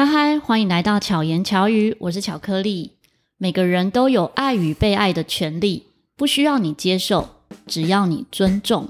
[0.00, 2.92] 嗨嗨，欢迎来到巧言巧语，我是巧克力。
[3.36, 7.28] 每个人都有爱与被爱的权利，不需要你接受，
[7.66, 8.88] 只要你尊重。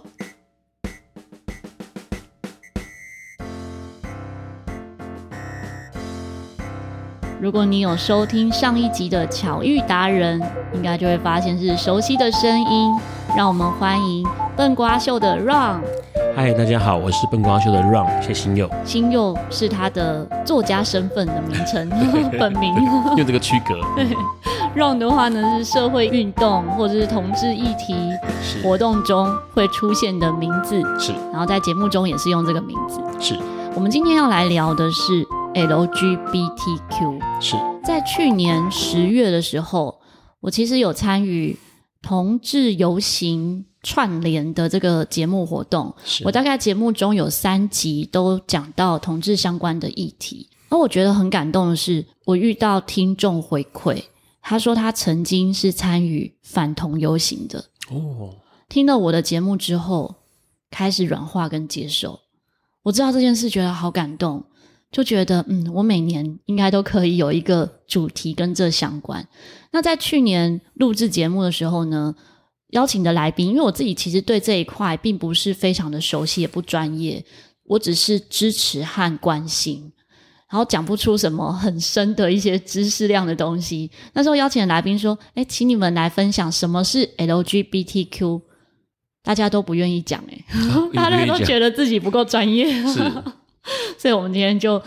[7.40, 10.40] 如果你有收听上一集的巧遇达人，
[10.72, 12.96] 应该就会发现是熟悉的声音。
[13.36, 14.24] 让我们欢迎
[14.56, 15.80] 笨瓜秀的 Ron。
[16.34, 18.70] 嗨，大家好，我是笨瓜秀的 Ron，谢新佑。
[18.84, 21.88] 新佑是他的作家身份的名称，
[22.38, 22.74] 本名
[23.16, 23.74] 用这个区隔。
[23.96, 24.06] 对，
[24.80, 27.94] Ron 的话呢是社会运动或者是同志议题
[28.62, 31.12] 活动中会出现的名字，是。
[31.32, 33.38] 然后在节目中也是用这个名字，是。
[33.74, 35.26] 我们今天要来聊的是。
[35.52, 39.98] LGBTQ 是在去年十月的时候，
[40.42, 41.58] 我其实有参与
[42.00, 45.94] 同志游行串联的这个节目活动。
[46.24, 50.48] 我大概节目中有三集都讲到同志相关的议题。
[50.68, 54.04] 而我觉得很感动的是，我遇到听众回馈，
[54.40, 57.64] 他说他曾经是参与反同游行的。
[57.90, 58.36] 哦，
[58.68, 60.14] 听了我的节目之后，
[60.70, 62.20] 开始软化跟接受。
[62.84, 64.44] 我知道这件事，觉得好感动。
[64.92, 69.24] 就觉得，嗯，我每年应该都可以有一个主题跟这相关。
[69.70, 72.12] 那在去年录制节目的时候呢，
[72.70, 77.24] 邀请的来宾，因为我自己其实对这一块并不是非常的熟悉，也不专业，
[77.64, 79.92] 我只是支持和关心，
[80.50, 83.90] 然后讲不出什么很深的一些知识量的东西。
[84.12, 88.42] 那时候邀请的来宾说：“诶，请你们来分享什么是 LGBTQ。”
[89.22, 90.44] 大家都不愿意讲， 诶，
[90.94, 92.72] 大家都觉得自己不够专业。
[92.86, 92.98] 是。
[93.98, 94.82] 所以，我们今天就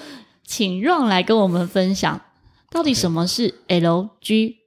[0.46, 2.20] 请 Ron 来跟我们分享，
[2.72, 3.54] 到底什么是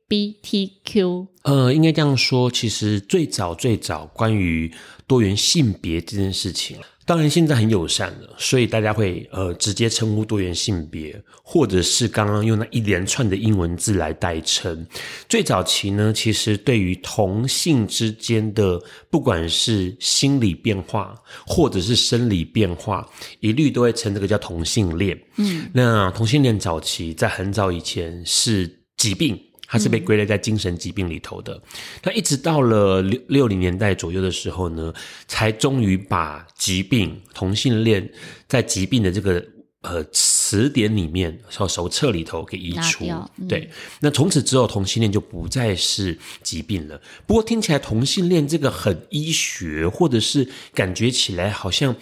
[0.08, 4.72] B T Q，呃，应该这样说，其实最早最早关于
[5.06, 6.76] 多元性别这件事情。
[7.04, 14.84] 当然，现在很友善了，所以大家会呃直接称呼多元性别，或者是刚刚用那一连串的英文字来代称。
[15.28, 21.14] 最早期呢，其实对于同性之间的不管是心理变化
[21.46, 23.08] 或者是生理变化，
[23.38, 25.16] 一律都会称这个叫同性恋。
[25.36, 29.40] 嗯，那同性恋早期在很早以前是疾病。
[29.66, 31.60] 它是被归类在精神疾病里头的。
[32.02, 34.92] 那、嗯、一直到了六六零年代左右的时候呢，
[35.26, 38.08] 才终于把疾病同性恋
[38.48, 39.44] 在疾病的这个
[39.82, 43.04] 呃词典里面，手手册里头给移除。
[43.06, 43.68] 嗯、对，
[44.00, 47.00] 那从此之后，同性恋就不再是疾病了。
[47.26, 51.96] 不过听起来同性恋这个很医学，或者是感觉起来好像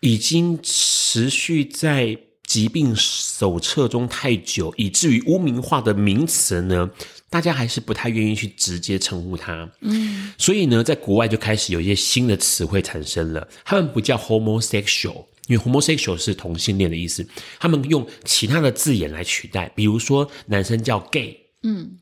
[0.00, 2.18] 已经持续在。
[2.46, 6.88] 疾病手册中太久，以至于污名化的名词呢，
[7.28, 9.68] 大家还是不太愿意去直接称呼它。
[9.80, 13.46] 嗯，所以呢，在国外就开始有一些新的词汇产生了。
[13.64, 17.26] 他们不叫 homosexual，因为 homosexual 是同性恋的意思，
[17.58, 21.98] 他们用其他的字眼来取代，比如说男生叫 gay，嗯。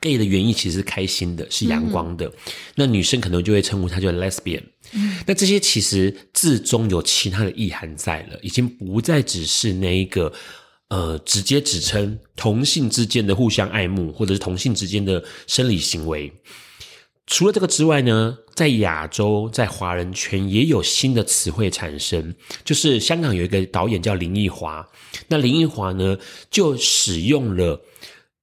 [0.00, 2.26] Gay 的原意其实是开心的，是阳光的。
[2.26, 2.32] 嗯、
[2.74, 4.62] 那女生可能就会称呼它叫 lesbian。
[4.92, 10.32] 嗯，那这些其实字中有其他的意涵在了，已经不再只是那一个
[10.88, 16.32] 呃直接指称同性之间的互相爱慕，或者是同性之间的生理行为。
[17.26, 22.34] 除了这个之外呢，在亚洲，在华人圈也有新的词汇产生，
[22.64, 24.86] 就是香港有一个导演叫林奕华，
[25.26, 26.18] 那林奕华呢
[26.50, 27.80] 就使用了。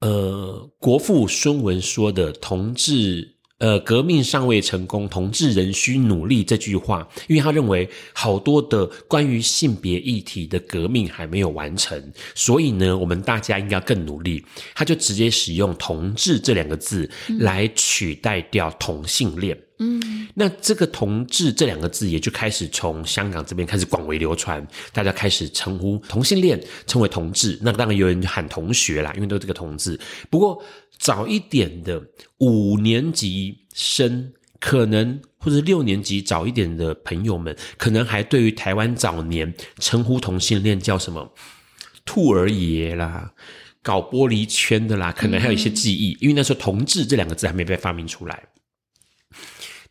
[0.04, 14.44] 呃，国父孙文说的“同志，呃，革命尚未成功，同志仍需努力”这句话，因为他认为好多的关于性别议题的革命还没有完成，所以呢，我们大家应该更努力。
[14.76, 17.10] 他就直接使用“同志”这两个字
[17.40, 19.58] 来取代掉同性恋。
[19.80, 20.03] 嗯，
[20.36, 27.58] 那这个“同志”这两个字也就开始从香港这边开始广为流传，大家开始称呼同性恋称为同志。
[27.62, 30.00] 那当然有人喊同学啦，因为都是这个“同”字。
[30.30, 30.64] 不过
[30.98, 32.02] 早一点的
[32.40, 41.32] 五年级生，可能或者六年级早一点的朋友们，可能还对于台湾早年称呼同性恋叫什么
[42.06, 43.32] “兔儿爷”啦、
[43.82, 48.44] 搞玻璃圈的啦，可能还有一些记忆，因为那时候“同志”这两个字还没被发明出来。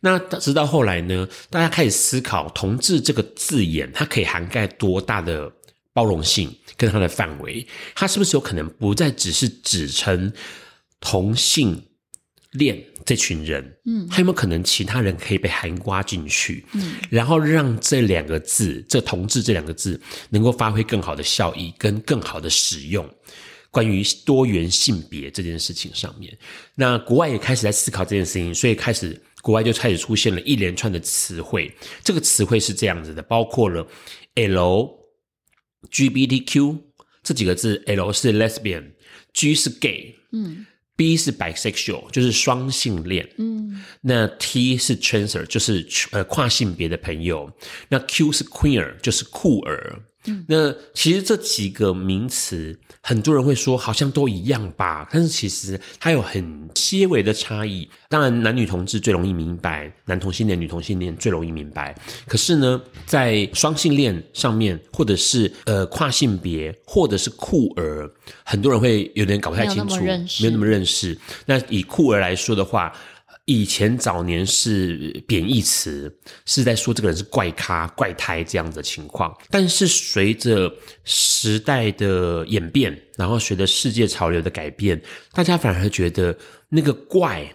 [0.05, 5.49] 那直到后来呢，大家开始思考“同志”这个字眼，它可以涵盖多大的
[5.93, 7.65] 包容性跟它的范围？
[7.95, 10.29] 它是不是有可能不再只是指称
[10.99, 11.81] 同性
[12.51, 13.63] 恋这群人？
[13.85, 16.65] 嗯，还有没有可能其他人可以被涵盖进去？
[16.73, 19.97] 嗯，然后让这两个字“这同志”这两个字
[20.29, 23.09] 能够发挥更好的效益跟更好的使用？
[23.71, 26.37] 关于多元性别这件事情上面，
[26.75, 29.17] 那国外也开始在思考这件事情，所以开始。
[29.43, 33.85] 国外就开始出现了一连串的词汇，这个词汇是这样子的，包括了
[35.89, 36.79] LGBTQ
[37.21, 47.51] 这几个字，L 是 lesbian，G 是 gay，嗯，B 是 bisexual，就是双性恋，嗯，那 T 是 transer，就是呃跨性别的朋友，
[47.89, 50.01] 那 Q 是 queer，就是酷儿。
[50.25, 57.89] 嗯，那其实这几个名词，很多人会说好像都一样吧，但是其实它有很些微的差异。
[58.09, 61.95] 当然，男女同志最容易明白，男同性恋、女同性恋最容易明白。
[62.27, 68.09] 可是呢，在双性恋上面，或者是呃跨性别，或者是酷儿，
[68.43, 71.17] 很多人会有点搞不太清楚，没有那么认识。
[71.45, 72.93] 那以酷儿来说的话。
[73.45, 79.37] 以前早年是贬义词，是在说这个人是怪咖、怪胎这样的情况。
[79.49, 80.73] 但是随着
[81.03, 85.01] 时代的演变，然后随着世界潮流的改变，
[85.33, 86.37] 大家反而觉得
[86.69, 87.53] 那个怪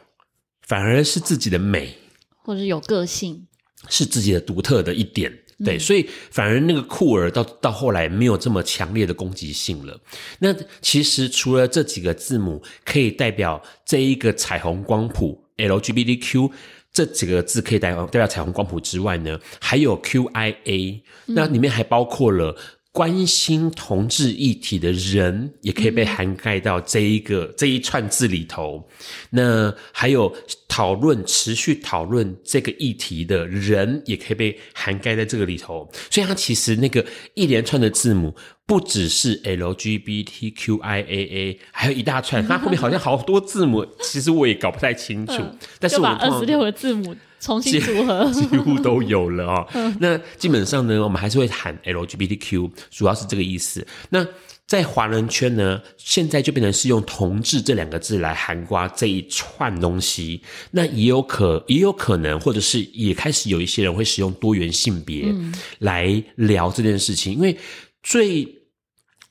[0.66, 1.96] 反而是自己的美，
[2.42, 3.46] 或者有个性，
[3.88, 5.32] 是自己的独特的一点。
[5.64, 9.98] 对，所以反而那个酷儿到到后来没有这么强烈的攻击性了。
[10.38, 15.47] 那其实除了这几个字母可以代表这一个彩虹光谱。
[15.58, 16.50] LGBTQ
[16.92, 22.56] 这几个字可以代表代表彩虹光谱之外呢，还有 QIA，那里面还包括了
[22.92, 28.88] 关心同志议题的人，也可以被涵盖到这一个、嗯、这一串字里头。
[29.30, 30.34] 那还有
[30.66, 35.88] 讨论持续讨论这个议题的人，也可以被涵盖在这个里头。
[36.10, 37.04] 所以它其实那个
[37.34, 38.34] 一连串的字母。
[38.68, 45.32] 不只是 LGBTQIAA，还有一大串， 它后面好像好多字母，其实我也搞不太清楚。
[45.38, 49.68] 嗯、但是我把二十六个字母重新组合，几 乎都有了哦。
[49.74, 53.86] 嗯、那基本上呢，我们还是会喊 LGBTQ，主要是这个意思。
[54.10, 54.26] 那
[54.66, 60.42] 在华人圈呢，现在就变成是用同志这两个字来涵盖这一串东西。
[60.72, 65.34] 那也有可也有可能，或者是也开始有一些人会使用多元性别
[65.78, 67.56] 来聊这件事情，因为
[68.02, 68.57] 最。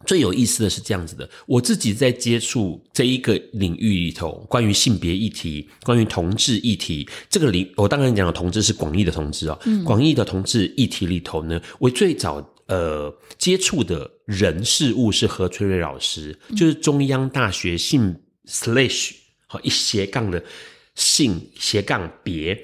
[0.05, 18.15] 最有意思的是这样子的，我自己在接触这一个领域里头，关于性别议题、关于同志议题，这个领我当然讲的同志是广义的同志哦，嗯、广义的同志议题里头呢，我最早呃接触的人事物是何春瑞老师，就是中央大学性
[18.45, 19.11] slash
[19.47, 20.43] 好一斜杠的
[20.93, 22.63] 性斜杠别。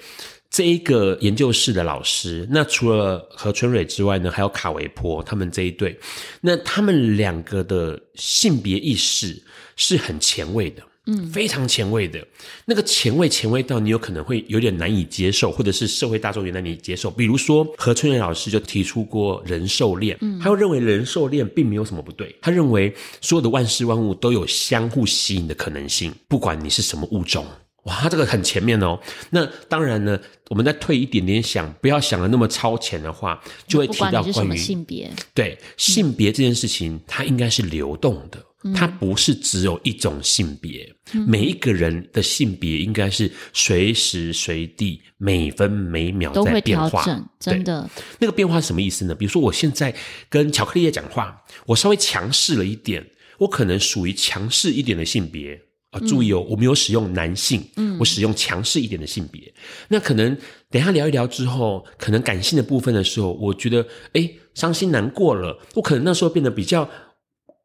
[0.54, 6.00] 这一个研究室的老师，那除了何春蕊之外呢，还有卡维坡他们这一对，
[6.42, 9.42] 那他们两个的性别意识
[9.76, 12.24] 是很前卫的，嗯，非常前卫的。
[12.66, 17.10] 那个前卫前卫到你有可能会有点难以接受，或者是社会大众也难以接受。
[17.10, 27.44] 比如说何春蕊老师就提出过人兽恋，嗯，他又认为人兽恋并没有什么不对，他认为所有的万事万物都有相互吸引的可能性，不管你是什么物种。
[27.84, 28.98] 哇，这个很前面哦。
[29.30, 30.18] 那当然呢，
[30.50, 35.12] 我们再退一点点想，不要想的那么超前的话，就会提到关于性别。
[35.34, 40.90] 对，性别这件事情，它应该是流动的，嗯、它不是只有一种性别。
[41.14, 46.88] 嗯、每一个人的性别应该是随时随地、每分每秒在变化。
[46.88, 47.90] 都会调整，真的。
[48.18, 49.14] 那个变化是什么意思呢？
[49.14, 49.94] 比如说，我现在
[50.30, 53.06] 跟巧克力叶讲话，我稍微强势了一点，
[53.40, 55.60] 我可能属于强势一点的性别。
[55.94, 59.42] 啊，注意哦，我没有使用男性，嗯，我使用强势一点的性别。
[59.42, 59.54] 嗯、
[59.90, 60.36] 那可能
[60.70, 66.90] 等一下聊一聊之后，可能感性的部分的时候，我觉得，诶，伤心难过了，我可能那时候变得比较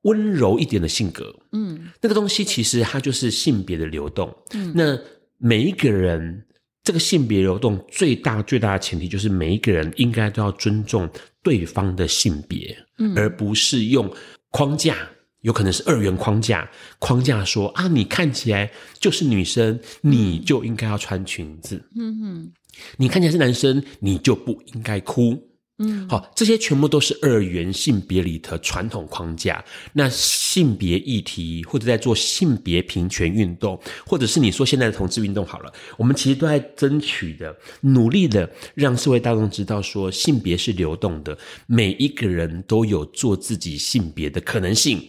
[0.03, 4.33] 温柔一点的性格，嗯，那个东西其实它就是性别的流动。
[4.53, 4.99] 嗯，那
[5.39, 6.45] 每一个人
[6.85, 11.09] 这个性别流动最大最大的前提就是每一个人应该都要尊重
[11.43, 14.11] 对方的性别，嗯，而不是用
[14.51, 14.97] 框架。
[15.43, 16.69] 有可能是二元框架，
[16.99, 21.83] 框架说啊，你看起来就是女生，你就应该要穿裙子。
[21.97, 22.53] 嗯哼，
[22.97, 25.45] 你看起来是男生，你就不应该哭。
[25.81, 29.65] 嗯，好，这些全部都是二元性别里的传统框架。
[29.93, 45.01] 那性别议题，或者在做性别平权运动，或者是你说现在的同志运动，好了，我们其实都在争取的，努力的让社会大众知道说，性别是流动的，每一个人都有做自己性别的可能性。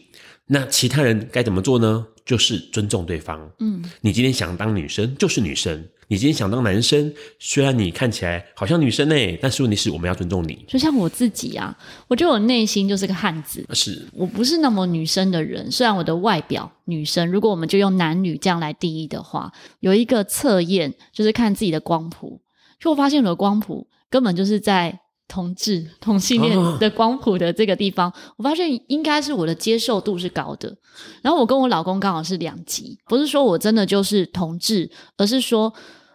[0.51, 2.07] 那其他人该怎么做呢？
[2.25, 3.39] 就是尊重对方。
[3.59, 10.65] 嗯，你今天想当女生就是女生，你今天想当男生，虽然你看起来好像女生欸，但是问题是我们要尊重你。
[10.67, 11.77] 就像我自己啊，
[12.07, 15.71] 我觉得我内心就是个汉子，是我不是那么女生的人。
[15.71, 19.51] 虽然我的外表女生，如果我们就用男女这样来定义的话，
[19.81, 22.41] 有一个测验就是看自己的光谱，
[22.79, 24.99] 就我发现我的光谱根本就是在。
[25.29, 30.75] 同志同性恋的光谱的这个地方，哦、我发现应该是我的接受度是高的。
[31.21, 35.71] 然后我跟我老公刚好是两极，不是说我真的就是同志，而是说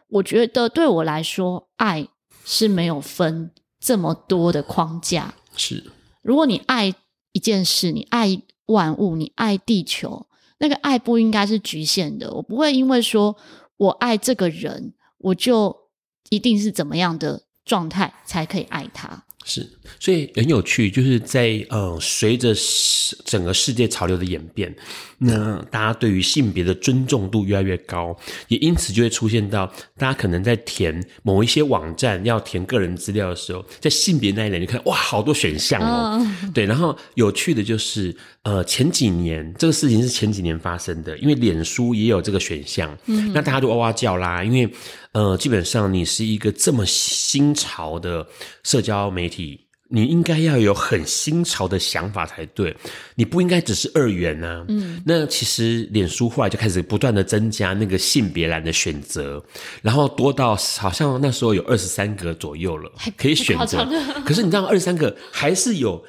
[0.08, 2.06] 我觉得对我来说，爱
[2.44, 5.32] 是没有分这么多的框架。
[5.56, 5.84] 是，
[6.20, 6.92] 如果你爱
[7.32, 10.26] 一件事，你爱万物，你爱地球，
[10.58, 12.32] 那个爱不应该是局限的。
[12.34, 13.36] 我不会因为说
[13.76, 15.76] 我爱这个人，我就
[16.30, 19.22] 一定是怎么样的状态才可以爱他。
[19.46, 19.68] 是，
[20.00, 22.54] 所以很有趣，就是在呃，随着
[23.26, 24.74] 整个世界潮流的演变，
[25.18, 28.16] 那大家对于性别的尊重度越来越高，
[28.48, 36.16] 也因此就会出现到大家可能在填某一些网站要填个人资料的时候，在性别那一栏就看哇，好多选项哦。
[36.16, 36.26] Oh.
[36.54, 44.74] 对，然后有趣的就是呃，前几年这个事情是前几年发生的，因为脸书也有这个选项，嗯，那大家都哇哇叫啦，因为。
[45.14, 48.26] 呃，基本上你是一个这么新潮的
[48.64, 52.76] 社交媒体，你应该要有很新潮的想法才对，
[53.14, 54.64] 你不应该只是二元啊。
[54.66, 59.40] 嗯，那其实脸书后来就开始不断的增加那个性别栏的选择，
[59.82, 63.88] 然后多到好像那时候有二十三个左右了，可以选择。
[64.26, 66.02] 可是你知道，二十三个还是有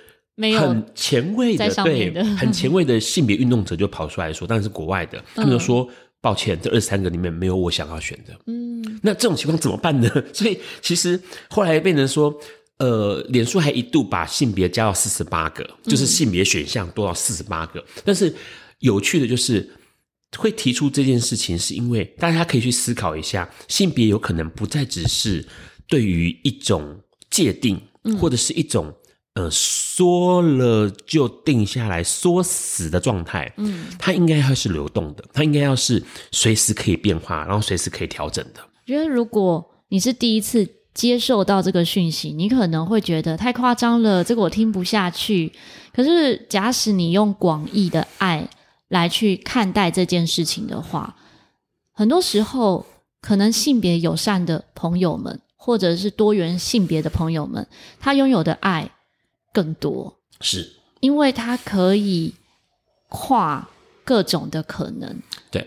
[0.58, 5.84] 很前卫的，对，很前卫的性别运动者就跑出来说，当然是国外的， 他们就说。
[5.84, 8.36] 嗯抱歉，这二十三个里面没有我想要选的。
[8.48, 10.10] 嗯，那这种情况怎么办呢？
[10.34, 12.36] 所以其实后来变成说，
[12.79, 17.79] 呃，脸书还一度把性别加到四十八个，就是性别选项多到四十八个。
[17.79, 18.01] 嗯。
[18.03, 18.34] 但是
[18.79, 19.70] 有趣的就是，
[20.36, 25.46] 会提出这件事情，是因为大家可以去思考一下，性别有可能不再只是
[25.88, 27.79] 对于一种界定，
[28.20, 28.91] 或者是一种。
[29.36, 36.01] 呃，说了就定下来，说死的状态，嗯，它应该要是流动的，它应该要是
[36.32, 38.62] 随时可以变化，然后随时可以调整的。
[38.62, 45.51] 我觉得如果你是第一次接受到这个讯息，你可能会觉得太夸张了，这个我听不下去。
[45.94, 48.48] 可是，假使你用广义的爱
[48.88, 51.13] 来去看待这件事情的话，
[51.92, 52.86] 很多时候，
[53.20, 57.68] 可能性别友善的朋友们，或者是多元性别的朋友们，
[58.00, 58.89] 他拥有的爱。
[59.56, 60.70] 更多是，
[61.00, 62.34] 因为它可以
[63.08, 63.66] 跨
[64.04, 65.18] 各种的可能。
[65.50, 65.66] 对，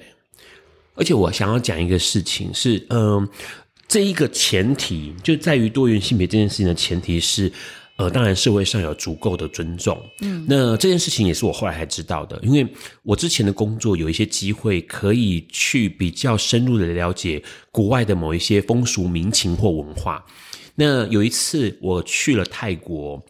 [0.94, 3.28] 而且我想要讲一个事情是，嗯、呃，
[3.88, 7.50] 这一个前提就在于多元性别这件事情的前提是，
[7.96, 9.98] 呃，当然社会上有足够的尊重。
[10.20, 12.70] 嗯，那这件事情也是我后来才知道的，因为
[13.02, 20.22] 我之前的工作有一些机会可以去比较深入的了解国外的某一些风俗民情或文化。
[20.74, 23.24] 那有一次我去了泰国。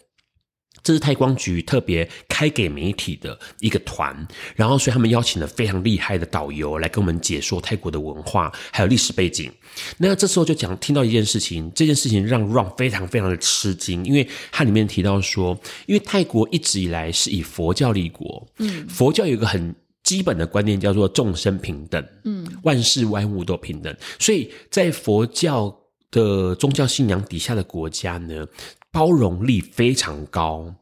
[0.88, 4.26] 这是泰光局特别开给媒体的一个团，
[4.56, 9.52] 然后所以他们邀请了非常厉害的导游来跟我们解说泰国的文化还有历史背景。
[9.98, 25.78] 那这时候就讲听到一件事情，这件事情让 Ron 非常非常的吃惊，因为它里面提到说，因为泰国一直以来是以佛教立国，嗯，佛教有一个很基本的观念叫做众生平等，嗯，万事万物都平等，所以在佛教
[26.10, 28.46] 的宗教信仰底下的国家呢，
[28.90, 30.74] 包容力非常高，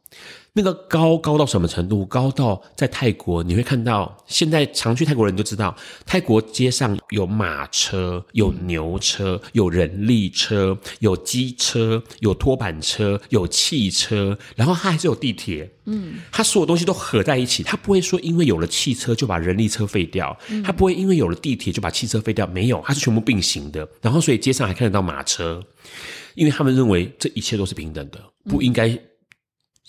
[0.53, 2.07] 那个高高到什么程度？
[2.07, 15.71] 高到在泰国，你会看到，现在常去泰国人都知道，泰国街上有马车、有牛车、有人力车、有机车、有拖板车、有汽车，然后它还是有地铁。
[15.85, 23.87] 嗯，它所有东西都合在一起，它不会说因为有了汽车就把人力车废掉，它不会因为有了地铁就把汽车废掉，没有，它是全部并行的。
[24.01, 25.63] 然后，所以街上还看得到马车。
[26.37, 28.89] 因为他们认为这一切都是平等的，不应该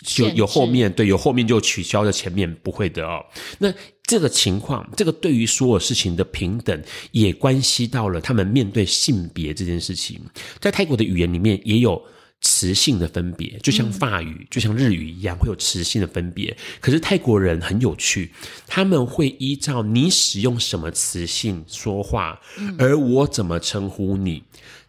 [0.03, 3.23] 就有后面，对，有后面就取消了前面，不会的哦。
[3.59, 3.71] 那
[4.03, 10.21] 这个情况，这个对于所有事情的平等，也关系到了他们面对性别这件事情。
[10.59, 12.01] 在泰国的语言里面也有
[12.41, 16.55] 词性的分别，就像法语，就像日语一样，会有词性的分别。
[16.79, 18.31] 可是泰国人很有趣，
[18.67, 22.39] 他们会依照你使用什么词性说话，
[22.77, 24.43] 而我怎么称呼你。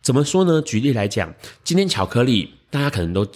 [0.09, 0.63] 怎么说呢？
[0.63, 3.27] 举例来讲，今天巧克力，大家可能都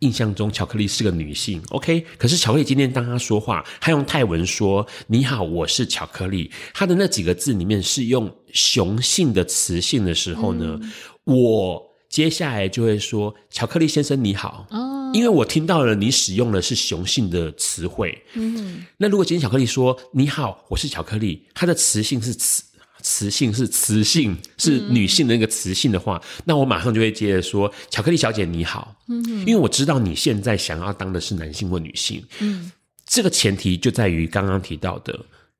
[0.00, 2.04] 印象中巧克力是个女性，OK？
[2.18, 10.92] 可是巧克力今天当她说话，她用泰文说“你好，我是巧克力”，她的那几个字里面是用雄性的词性的时候呢，嗯、
[11.24, 18.22] 我接下来就会说“巧克力先生你好”，哦，因为我听到了你使用的是雄性的词汇。
[18.34, 22.64] 嗯，那如果今天巧克力说“你好，我是巧克力”，它的词性是词。
[23.08, 32.20] 雌性是雌性，是女性的那个雌性的话，嗯，那我马上就会接着说：“巧克力小姐你好。”嗯，因为我知道你现在想要当的是男性或女性。
[32.40, 32.72] 嗯，
[33.06, 35.16] 这个前提就在于刚刚提到的，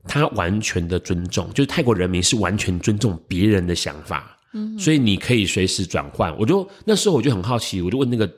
[0.08, 4.36] 他完全的尊重，就是泰国人民是完全尊重别人的想法。
[4.52, 6.36] 嗯，所以你可以随时转换。
[6.36, 8.28] 我就那时候我就很好奇，我就问那个。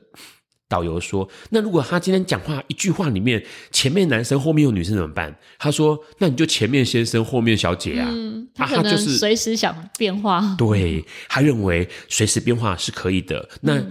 [0.69, 8.09] 导游说：“那如果他今天讲话一句话里面前面男生后面有女生怎么办？”他说：“那你就前面先生后面小姐啊。
[8.11, 10.37] 嗯”他可能随时想变化。
[10.37, 13.49] 啊、对，他认为随时变化是可以的。
[13.61, 13.83] 那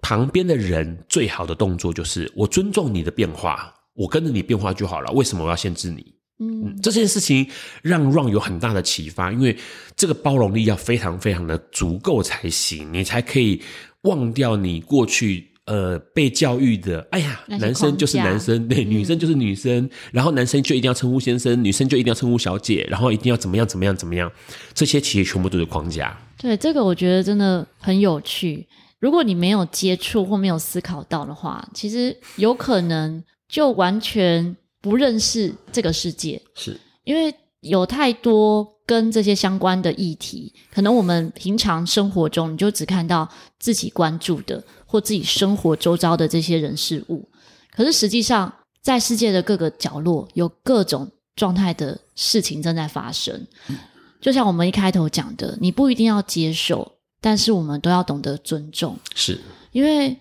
[0.00, 6.14] 旁边的人最好的动作就是我尊重你的变化，我跟着你变化就好了，为什么我要限制你？
[6.40, 7.44] 嗯，这件事情
[7.82, 9.56] 让 Ron 有很大的启发，因为
[9.96, 13.60] 这个包容力要非常非常的足够才行，你才可以
[14.02, 24.32] 忘掉你过去呃被教育的，哎呀，男生就是男生，对，女生就是女生，嗯，然后男生就一定要称呼先生，女生就一定要称呼小姐，然后一定要怎么样怎么样怎么样，
[24.74, 26.18] 这些其实全部都是框架。
[26.36, 28.66] 对，这个我觉得真的很有趣。
[28.98, 34.56] 如果你没有接触或没有思考到的话，其实有可能就完全。
[34.80, 47.28] 不认识这个世界，是因为有太多跟这些相关的议题，可能我们平常生活中你就只看到自己关注的或自己生活周遭的这些人事物，
[47.72, 53.46] 可是实际上在世界的各个角落有各种状态的事情正在发生。
[53.68, 53.76] 嗯。
[54.20, 59.40] 就像我们一开头讲的，你不一定要接受，但是我们都要懂得尊重，是
[59.72, 60.16] 因为。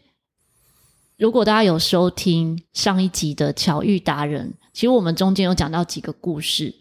[1.20, 6.72] 如果大家有收听上一集的巧遇达人，其实我们中间有讲到几个故事，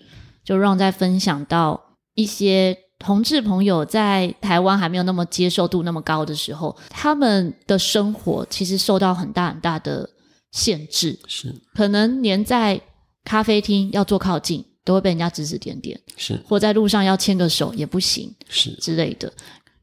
[0.47, 10.09] 就让在分享到一些同志朋友在台湾还没有那么接受度那么高的时候，他们的生活其实受到很大很大的
[10.53, 12.81] 限制，是可能连在
[13.25, 19.31] 咖啡厅要坐靠近都会被人家指指点点，是或在路上要牵个手也不行，是之类的。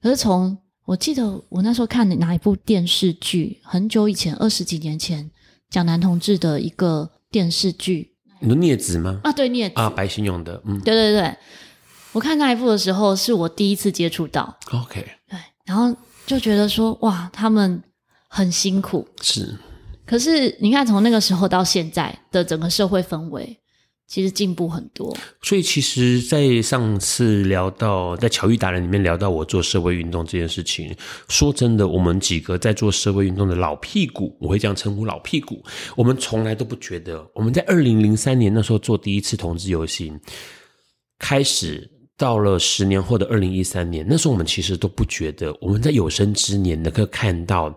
[0.01, 5.29] 可是从我记得我那时候看的哪一部电视剧，很久以前，二十几年前
[5.70, 8.12] 讲男同志的一个电视剧。
[8.44, 9.20] 你说镊子吗？
[9.24, 11.36] 啊，对，镊子啊，白熊用的，嗯，对对对。
[12.12, 14.56] 我看那一部的时候，是我第一次接触到。
[14.72, 15.96] OK，对，然后
[16.28, 17.82] 就觉得说，哇，他们
[18.28, 19.58] 很辛苦，是。
[20.06, 23.58] 可是你看，从那个时候到现在的整个社会氛围。
[24.05, 30.95] 其实进步很多，所以其实，在上次聊到在巧遇达人里面聊到我做社会运动这件事情，
[31.29, 35.63] 说真的，我们几个在做社会运动的老屁股，我会这样称呼老屁股，
[35.95, 40.19] 我们从来都不觉得，我们在二零零三年那时候做第一次同志游行，
[41.17, 47.74] 开始到了十年后的二零一三年，那时候我们其实都不觉得，我们在有生之年能够看到。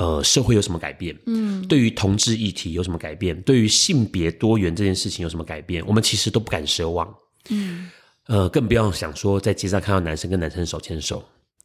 [0.00, 1.14] 呃，社会有什么改变？
[1.26, 3.38] 嗯，对于同志议题有什么改变？
[3.42, 5.84] 对于性别多元这件事情有什么改变？
[5.86, 7.14] 我们其实都不敢奢望。
[7.50, 7.90] 嗯，
[8.26, 11.22] 呃，更不要想说在街上看到男生跟男生手牵手。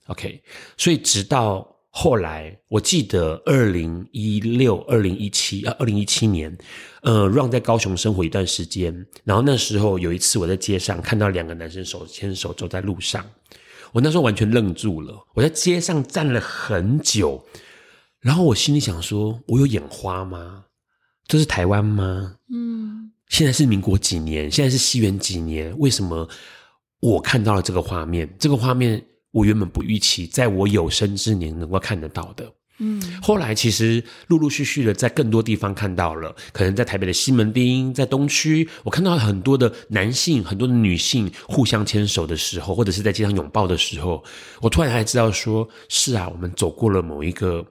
[0.07, 0.43] OK，
[0.75, 6.53] 所以直到后来，我记得二零一六、二零一七啊，二零一七年，
[7.03, 8.93] 呃，Ron 在高雄生活一段时间，
[9.23, 13.25] 然后那时候有一次我在街上看到两个男生手牵手走在路上，
[13.93, 15.25] 我那时候完全愣住了。
[15.33, 17.41] 我在街上站了很久。
[18.25, 20.63] 然后我心里想说：“我有眼花吗？
[21.27, 22.33] 这是台湾吗？
[22.51, 24.49] 嗯，现在是民国几年？
[24.49, 25.71] 现在是西元几年？
[25.77, 26.27] 为什么
[27.01, 28.27] 我看到了这个画面？
[28.39, 32.51] 这个画面我原本不预期，在我有生之年能够看得到的。
[32.79, 44.23] 嗯，后来其实陆陆续续的在更多地方看到了，可能在台北的西门町，在东区，我看到了很多的男性、很多的女性互相牵手的时候，或者是在街上拥抱的时候，
[44.61, 47.63] 我突然才知道说：是啊，我们走过了某一个。”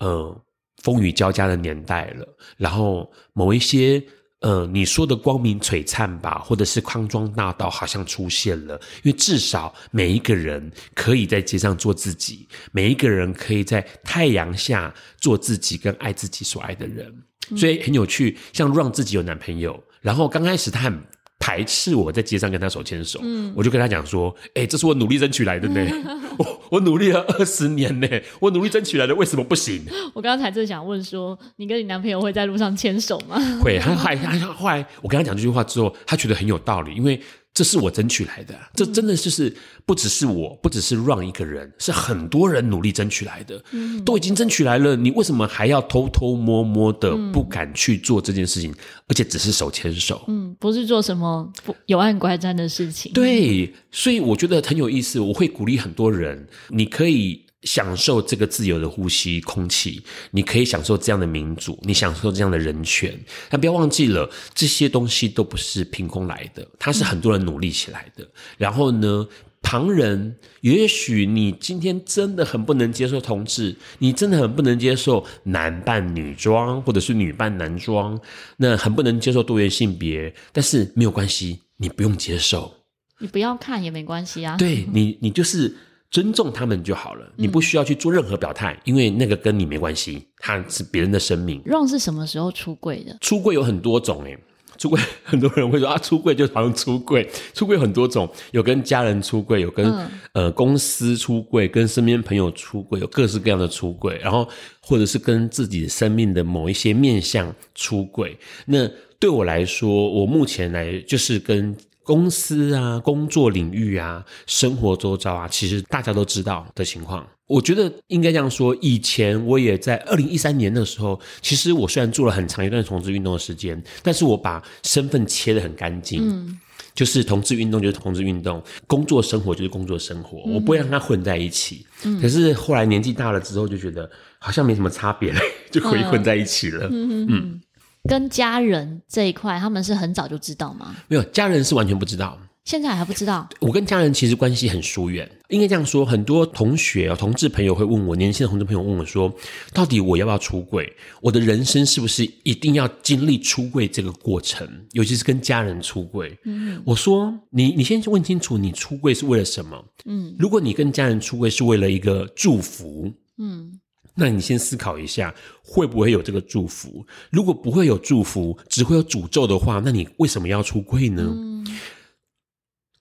[0.00, 0.44] 呃，
[0.82, 4.02] 风雨交加的年代了，然后某一些
[4.40, 17.14] 呃，你说的光明璀璨吧，或者是康庄大道好像出现了，因为至少每一个人可以在街上做自己，每一个人可以在太阳下做自己，跟爱自己所爱的人，
[17.56, 18.38] 所以很有趣。
[18.52, 21.00] 像让自己有男朋友，然后刚开始他很。
[21.40, 25.84] 排斥我在街上跟他手牵手，嗯，我就跟他讲说，哎、欸，这是我努力争取来的呢，
[26.38, 28.06] 我我努力了二十年呢，
[28.38, 29.82] 我努力争取来的，为什么不行？
[30.14, 33.36] 我刚才正想问说，你跟你男朋友会在路上牵手吗？
[33.60, 37.20] 会，他后来他后来我跟他讲这句话之后，他觉得很有道理，因为。
[37.60, 48.74] 这是我争取来的，这真的就是不只是我，不只是 Ron 一个人，是很多人努力争取来的，嗯，都已经争取来了，你为什么还要偷偷摸摸的不敢去做这件事情？
[49.08, 51.52] 而且只是手牵手，嗯，不是做什么
[51.84, 53.12] 有案观瞻的事情。
[53.12, 57.44] 对，所以我觉得很有意思，我会鼓励很多人，你可以。
[57.62, 63.18] 享受这个自由的呼吸空气，你可以享受这样的民主，你享受这样的人权。
[63.50, 68.24] 但不要忘记了，这些东西都不是凭空来的，它是很多人努力起来的。
[68.24, 69.28] 嗯、然后呢，
[69.60, 78.18] 旁人也许你今天真的很不能接受同志，你真的很不能接受男扮女装，或者是女扮男装，
[78.56, 80.34] 那很不能接受多元性别。
[80.52, 82.74] 但是没有关系，你不用接受，
[83.18, 84.56] 你不要看也没关系啊。
[84.56, 85.76] 对你，你就是。
[86.10, 91.62] 尊重他们就好了，你不需要去做任何表态，嗯，因为那个跟你没关系，他是别人的生命。
[91.62, 93.16] Ron 是什么时候出柜的？
[93.20, 94.36] 出柜有很多种诶，
[94.76, 104.48] 出柜，很多人会说啊，出柜就好像出柜，出柜很多种，有跟家人出柜，有跟、嗯、呃公司出柜，跟身边朋友出柜，有各式各样的出柜，然后
[104.80, 108.36] 或者是跟自己生命的某一些面向出柜。
[108.66, 111.76] 那对我来说，我目前来就是跟。
[112.02, 117.26] 公司啊，工作领域啊，生活周遭啊，其实大家都知道的情况。
[117.46, 118.76] 我觉得应该这样说。
[118.80, 126.20] 以前我也在二零一三年的时候，其实我虽然做了很长一段同志运动的时间，但是我把身份切得很干净。
[126.22, 126.60] 嗯，
[126.94, 131.84] 就是同志运动就是同志运动，工作生活就是工作生活，嗯、我不会让它混在一起。
[132.04, 134.08] 嗯，可是后来年纪大了之后，就觉得
[134.38, 135.40] 好像没什么差别了，
[135.72, 136.86] 就可以混在一起了。
[136.88, 137.26] 嗯嗯。
[137.30, 137.60] 嗯
[138.08, 140.96] 跟家人这一块，他们是很早就知道吗？
[141.08, 143.48] 没有，家人是完全不知道，现在还不知道。
[143.60, 146.04] 我跟家人其实关系很疏远，应该这样说。
[146.04, 149.32] 很多同学、同志朋友会问我，年轻的同志朋友问我说
[149.74, 150.90] ：“到底我要不要出柜？
[151.20, 154.66] 我的人生是不是一定要经历出柜这个过程？
[154.92, 159.84] 尤其是跟家人出柜。”嗯，我说：“你你先问清楚，你出柜是为了什么？
[160.06, 163.78] 嗯，如果你跟家人出柜是为了一个祝福，嗯。”
[164.14, 167.06] 那你先思考一下，会不会有这个祝福？
[167.30, 171.34] 如果不会有祝福，只会有诅咒的话，那你为什么要出柜呢？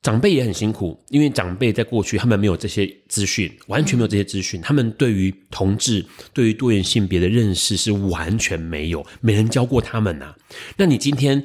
[0.02, 10.38] 长辈也很辛苦，因为长辈在过去他们没有这些资讯，完全没有这些资讯，他们对于同志、对于多元性别的认识是完全没有，没人教过他们呐、啊。
[10.78, 11.43] 那你今天？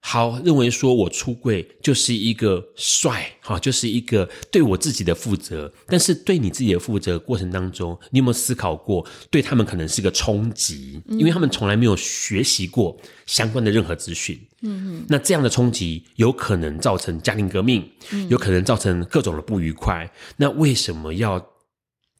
[0.00, 5.72] 好，认为说我出柜就是一个帅，哈，就是一个对我自己的负责。
[5.88, 11.02] 但是对你自己的负责过程当中，你有没有思考过，对他们可能是个冲击？
[11.08, 14.40] 因为他们从来没有学习过相关的任何资讯。
[14.62, 17.90] 嗯哼，那这样的冲击有可能造成家庭革命，
[18.28, 20.08] 有可能造成各种的不愉快。
[20.36, 21.44] 那为什么要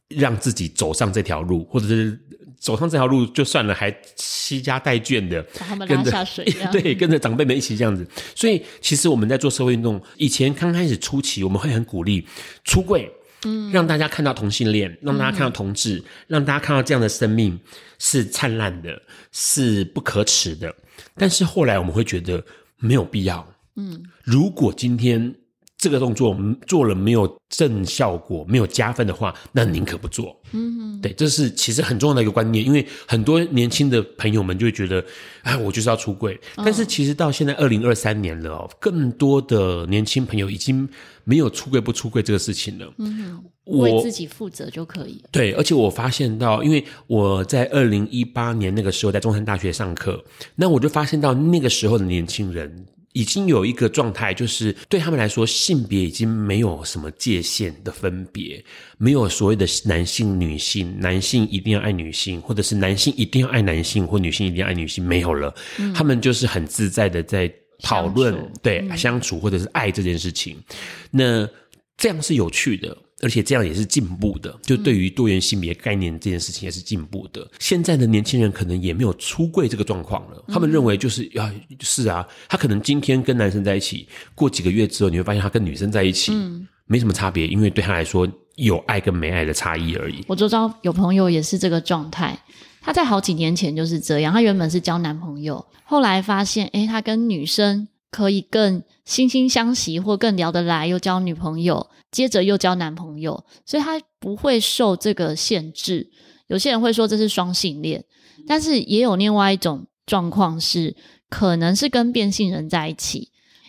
[0.08, 2.18] 让自己走上这条路，或者是？
[2.58, 6.42] 走上这条路就算了，还携家带眷的，把他们拉下水，
[6.72, 8.04] 对，跟着长辈们一起这样子。
[8.34, 12.26] 所以，其实我们在做社会运动以前刚开始初期，我们会很鼓励
[12.64, 13.12] 出柜，
[13.44, 17.60] 嗯，让大家看到同性恋，让大家看到同志，嗯、让大家看到这样的生命
[17.98, 19.00] 是灿烂的，
[19.32, 20.74] 是不可耻的。
[21.14, 22.42] 但是后来我们会觉得
[22.78, 25.32] 没有必要，嗯，如果今天。
[25.78, 26.36] 这个动作
[26.66, 30.34] 做了没有正效果，没有加分的话，那宁可不做。
[30.52, 35.04] 嗯哼，对，这是其实很重要的一个观念，因为很多年轻的朋友们就会觉得，
[35.42, 36.34] 哎，我就是要出柜。
[36.56, 40.88] 哦、但是其实到现在二零二三年了哦，更多的年轻朋友已经
[41.24, 42.90] 没有出柜不出柜这个事情了。
[42.98, 45.20] 嗯为自己负责就可以。
[45.32, 52.86] 对，而且我发现到，因为我在二零一八年那个时候在中山大学上课，那我就发现到那个时候的年轻人。
[53.16, 58.62] 已经有一个状态，就是对他们来说，性别已经没有什么界限的分别，
[58.98, 65.54] 没有所谓的男性、女性，男性一定要爱女性，或者是男性一定要爱男性，或女性一定要爱女性，没有了。
[65.78, 67.50] 嗯、他们就是很自在的在
[67.80, 70.62] 讨论，相对、嗯、相处或者是爱这件事情。
[71.10, 71.48] 那
[71.96, 72.94] 这样是有趣的。
[73.22, 77.40] 而且这样也是进步的，就对于多元性别概念这件事情也是进步的。
[77.40, 81.50] 嗯、现在的年轻人可能也没有出柜这个状况了，他们认为就是啊，
[81.80, 90.22] 是啊，他可能今天跟男生在一起，过几个月之后你会发现他跟女生在一起，嗯，没什么差别，因为对他来说有爱跟没爱的差异而已。
[90.28, 92.38] 我周遭有朋友也是这个状态，
[92.82, 97.88] 他在好几年前就是这样，他原本是交男朋友，后来发现，诶，他跟女生。
[98.16, 106.08] 可以更惺惺相惜，或更聊得来，又交女朋友，接着又交男朋友，所以他不会受这个限制。
[106.46, 108.02] 有些人会说这是双性恋，
[108.48, 110.96] 但是也有另外一种状况是，
[111.28, 113.28] 可能是跟变性人在一起。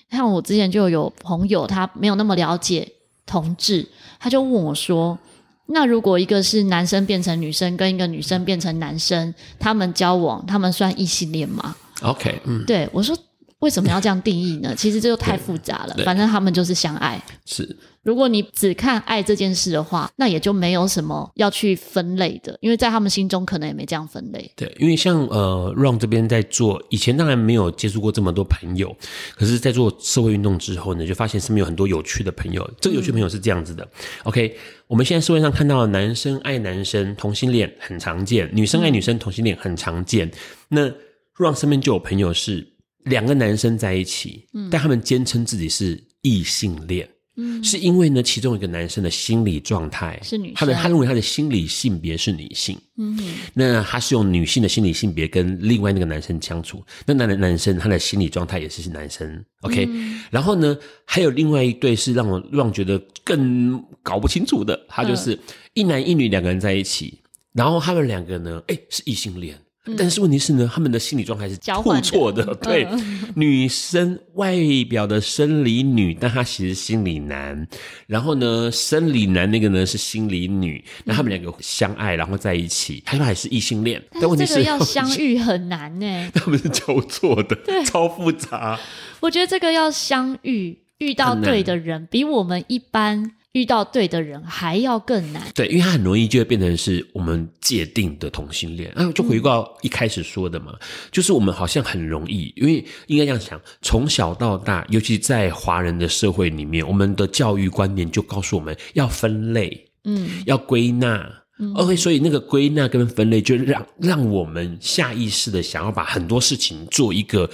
[0.09, 2.89] 像我之前就有朋友，他没有那么了解
[3.25, 3.85] 同志，
[4.17, 5.19] 他就问我说
[5.67, 13.13] ：“那如果一个是男生变成女生，跟一个女生变成男生，他们交往，他们算异性恋吗？”OK，嗯，对，我说。
[13.59, 14.75] 为什么要这样定义呢？
[14.75, 15.95] 其实这就太复杂了。
[16.05, 17.19] 反正他们就是相爱。
[17.43, 24.51] 是，如果你只看爱这件事的话，那也就没有什么要去分类的，因为在他们心中可能也没这样分类。
[24.55, 28.95] 对，因为像呃，Ron 这边在做，以前当然没有接触过这么多朋友，
[29.35, 32.69] 可是，在做社会运动之后呢，就发现身边有很多有趣的朋友。
[32.79, 33.83] 这个有趣朋友是这样子的。
[33.83, 33.89] 嗯、
[34.25, 40.27] OK，我们现在社会上看到的男生爱男生，同性恋很常见；女生爱女生，同性恋很常见。
[40.27, 40.31] 嗯、
[40.69, 42.76] 那 Ron 身边就有朋友是。
[43.07, 53.17] 两个男生在一起，嗯，但他们坚称自己是异性恋，嗯，是因为呢，其中一个男生的心理状态是女性，他的他认为他的心理性别是女性，嗯，
[53.53, 65.37] 那他是用女性的心理性别跟另外那个男生相处，那男的男生他的心理状态也是是男生，OK，嗯，然后呢，还有另外一对是让我让我觉得更搞不清楚的，他就是
[65.73, 67.19] 一男一女两个人在一起，
[67.53, 69.57] 然后他们两个呢，哎，是异性恋。
[69.95, 72.43] 但是问题是呢，他们的心理状态是互错的。
[72.55, 74.55] 对，嗯、女生外
[74.89, 77.67] 表的生理女，但她其实心理男。
[78.07, 84.01] 然后呢，生理男那个呢是心理女，那他们两个相爱，然后在一起，他们还是异性恋。
[84.13, 86.31] 但问题是，这个要 相遇很难呢。
[86.33, 88.79] 他们是交错的，超复杂。
[89.19, 93.31] 我觉得这个要相遇，遇到对的人，比我们一般。
[93.57, 98.91] 遇到对的人还要更难，对，因为他很容易就会变成是我们界定的同性恋。
[98.91, 100.79] 啊就回到一开始说的嘛，嗯、
[101.11, 117.49] 就是我们好像很容易，因为应该这样想，从小到大，尤其在华人的社会里面，我们的教育观念就告诉我们要分类，嗯，要归纳，嗯，OK，所以那个归纳跟分类就让让我们下意识的想要把很多事情做一个。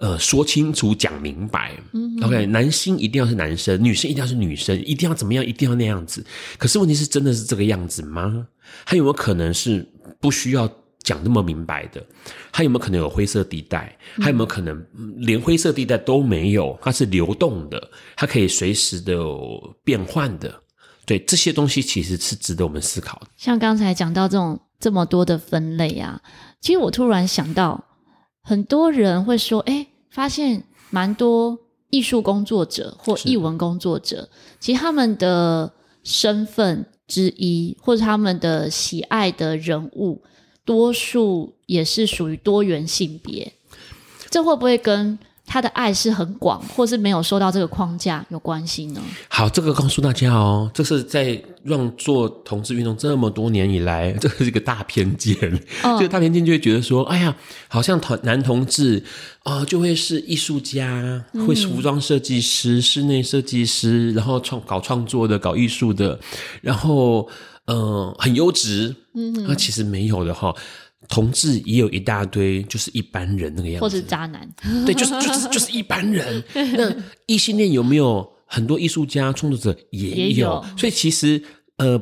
[0.00, 1.72] 呃，说清楚，讲明白。
[1.92, 6.24] 嗯，OK，男性一定要是男生，女生一定要是女生，一定要怎么样，一定要那样子。
[6.58, 8.48] 可是问题是，真的是这个样子吗？
[8.84, 10.68] 还有没有可能是不需要
[11.04, 12.04] 讲那么明白的？
[12.50, 13.96] 他有没有可能有灰色地带？
[14.16, 14.84] 他有没有可能
[15.18, 16.76] 连灰色地带都没有？
[16.82, 19.14] 它是流动的，它可以随时的
[19.84, 20.52] 变换的。
[21.06, 23.28] 对，这些东西其实是值得我们思考的。
[23.36, 26.20] 像刚才讲到这种这么多的分类啊，
[26.60, 27.84] 其实我突然想到。
[28.46, 34.28] 很多人会说：“哎，发现蛮多艺术工作者或艺文工作者，
[34.60, 40.22] 其实他们的身份之一，或者他们的喜爱的人物，
[40.64, 43.54] 多数也是属于多元性别。
[44.28, 49.00] 这会不会跟？”他的爱是很广，或是没有受到这个框架有关系呢？
[49.28, 55.36] 好，这个告诉大家哦，这是在让做同志运动这么多年以来， 这是一个大偏见。
[55.82, 57.36] 哦、这个大偏见就会觉得说，哎呀，
[57.68, 59.02] 好像同男同志
[59.42, 66.18] 啊、呃，就会是艺术家，会是服装设计师、嗯、室内设计师，然后创搞创作的、搞艺术的，
[66.62, 67.28] 然后
[67.66, 68.96] 呃，很优质。
[69.16, 70.52] 嗯哼，那其实没有的哈。
[71.08, 74.48] 同志也有一大堆，就是一般人那个样子，或者渣男，
[74.86, 76.42] 对，就是就是就是一般人。
[76.54, 76.94] 那
[77.26, 80.16] 异性恋有没有很多艺术家创作者也有？
[80.16, 81.42] 也有，所以其实
[81.76, 82.00] 呃，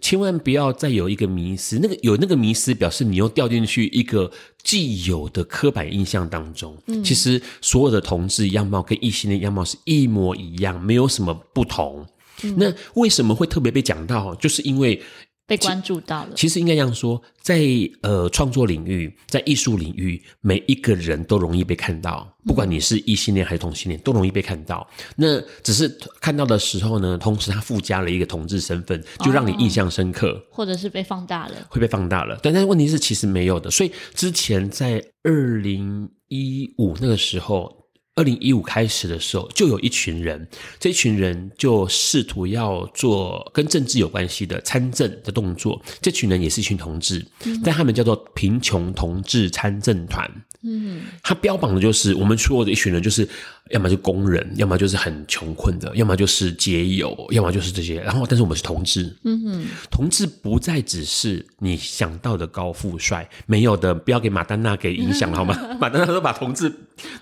[0.00, 4.30] 千万不要再有一个迷失，那个有那个迷失，表示你又掉进去一个
[4.62, 6.76] 既有的刻板印象当中。
[6.86, 12.04] 嗯，其实所有的同志样貌跟异性恋样貌是一模一样，没有什么不同。
[12.42, 14.34] 嗯，那为什么会特别被讲到？
[14.34, 15.00] 就是因为。
[15.46, 16.30] 被关注到了。
[16.34, 17.60] 其实应该这样说，在
[18.02, 24.88] 呃创作领域，在艺术领域，每一个人都容易被看到，不管你是异性恋还是同性恋，都容易被看到。
[25.16, 25.88] 那只是
[26.20, 32.38] 看到的时候呢，同时他附加了一个同志身份，就让你印象深刻，哦、或者是被放大了，会被放大了。
[32.42, 33.70] 但但是问题是，其实没有的。
[33.70, 37.81] 所以之前在二零一五那个时候。
[38.14, 40.46] 二零一五开始的时候，就有一群人，
[40.78, 45.80] 这群人就试图要做跟政治有关系的参政的动作。
[46.02, 47.26] 这群人也是一群同志，
[47.64, 50.30] 但他们叫做贫穷同志参政团。
[50.64, 53.28] 嗯，他标榜的就是我们所有的一群人，就是
[53.70, 58.00] 要么就工人，要么就是很穷困的，要么就是街友，要么就是这些。
[58.00, 59.12] 然后，但是我们是同志。
[59.24, 65.58] 嗯哼，同志不再只是你想到的高富帅，没有的，不要给马丹娜给影响了好吗？
[65.80, 66.72] 马丹娜都把同志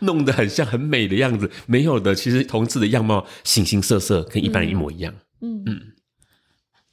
[0.01, 5.15] 弄得很像很美的样子，没有的，其实同志的样貌形形色色，跟一般人一模一样。
[5.41, 5.81] 嗯嗯，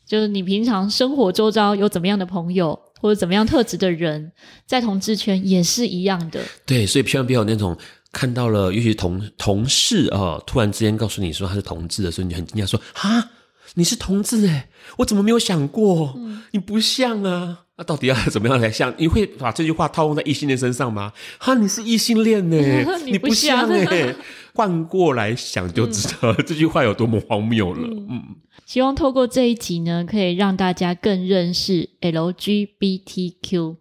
[0.05, 2.79] 就是你平常生活周遭有怎么样的朋友？
[2.99, 4.31] 或者怎么样特质的人，
[4.65, 6.41] 在同志圈也是一样的。
[6.65, 7.77] 对，所以千万不要有那种
[8.12, 13.29] 看到了，尤其同同事啊、突然之间告诉你说他是同志的时候，你就很惊讶说：“哈，
[13.75, 16.13] 你是同志诶，我怎么没有想过？
[16.17, 18.93] 嗯、你不像啊，那、啊、到底要怎么样才像？
[18.97, 21.12] 你会把这句话套用在异性恋身上吗？
[21.38, 22.58] 哈，你是异性恋 呢，
[23.06, 24.15] 你不像诶，
[24.56, 27.88] 换过来想就知道、嗯、 这句话有多么荒谬了。
[27.88, 28.08] 嗯。
[28.10, 28.23] 嗯
[28.65, 33.77] 希望透过这一集呢，可以让大家更认识 LGBTQ。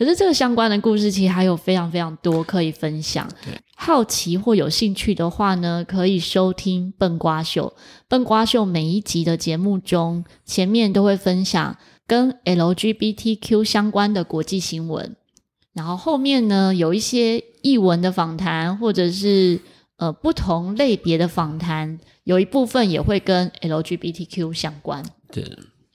[0.00, 3.28] 可是这个相关的故事其实还有非常非常多可以分享。
[3.44, 7.74] 对好奇或有兴趣的话呢，可以收听笨瓜秀。
[8.08, 15.14] 笨瓜秀每一集的节目中，前面都会分享跟 LGBTQ 相关的国际新闻，
[15.74, 19.60] 然后后面呢，有一些译文的访谈，或者是
[19.98, 22.00] 呃不同类别的访谈。
[22.24, 25.44] 有一部分也会跟 LGBTQ 相关，对，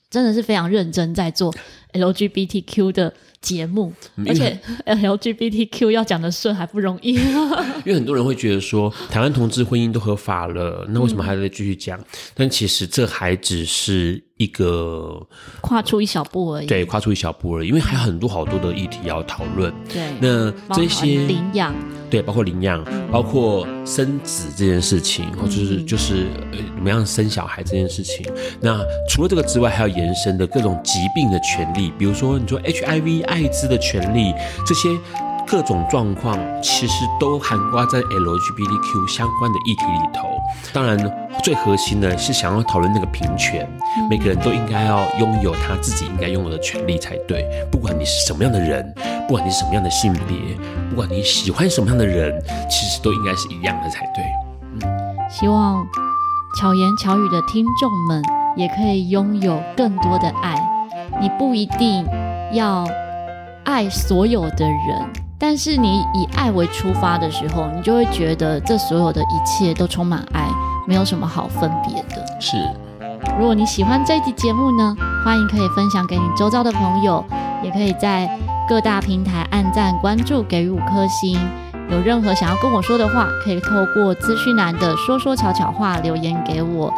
[0.09, 1.53] 真的是非常认真在做
[1.95, 3.91] LGBTQ 的节目，
[4.27, 7.13] 而且 LGBTQ 要讲的顺还不容易，
[7.83, 11.99] 因为很多人会觉得说，台湾同志婚姻都合法了，那为什么还在继续讲？
[11.99, 12.05] 嗯、
[12.35, 15.25] 但其实这还只是一个
[15.61, 21.73] 跨出一小步而已，对，跨出一小步而已，因为还有很多好多的议题要讨论，对，那这些领养。
[22.07, 28.23] 对，包括领养，包括生子这件事情，或者是就是呃怎么样生小孩这件事情。
[28.61, 28.79] 那
[29.09, 34.33] 除了这个之外，还有延伸的各种疾病的权利利，比如说你说 HIV 艾滋的权利
[34.65, 34.89] 这些。
[35.47, 40.27] 各种状况其实都含挂在 LGBTQ 相关的议题里头。
[40.73, 40.97] 当然，
[41.43, 43.69] 最核心的是想要讨论那个平权，
[44.09, 47.45] 每个人都应该要拥有他自己应该拥有的权利才对。
[47.71, 48.91] 不管你是什么样的人，
[49.27, 50.35] 不管你是什么样的性别，
[50.89, 52.33] 不管你喜欢什么样的人，
[52.67, 54.23] 其实都应该是一样的才对。
[54.81, 54.81] 嗯，
[55.29, 55.85] 希望
[56.59, 58.19] 巧言巧语的听众们
[58.57, 60.55] 也可以拥有更多的爱。
[61.21, 62.05] 你不一定
[62.51, 62.85] 要
[63.63, 65.11] 爱所有的人。
[65.37, 70.47] 但是你以爱为出发的时候，你就会觉得这所有的一切都充满爱，
[70.87, 72.25] 没有什么好分别的。
[72.39, 72.57] 是。
[73.37, 77.23] 如果你喜欢这一集节目呢，欢迎可以分享给你周遭的朋友，
[77.61, 78.29] 也可以在
[78.67, 81.37] 各大平台按赞、关注、给予五颗星。
[81.89, 86.93] 有任何想要跟我说的话，可以透过资讯栏的说说悄悄话留言给我。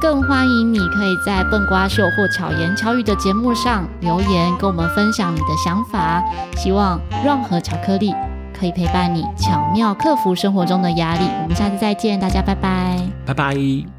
[0.00, 6.22] 更欢迎你可以在笨瓜秀或巧言巧语的节目上留言，跟我们分享你的想法。
[6.56, 8.14] 希望 Ron 和巧克力
[8.58, 11.24] 可以陪伴你，巧妙克服生活中的压力。
[11.42, 13.97] 我们下次再见，大家拜拜，拜拜。